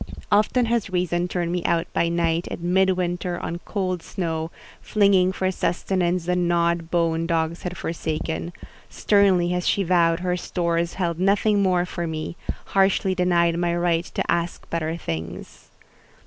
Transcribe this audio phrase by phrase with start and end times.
[0.31, 4.49] Often has Reason turned me out by night, in mid winter, on cold snow,
[4.81, 8.51] flinging for sustenance the gnawed bone dogs had forsaken:
[8.89, 14.23] sternly has she vowed her stores held nothing more for me—harshly denied my right to
[14.31, 15.69] ask better things….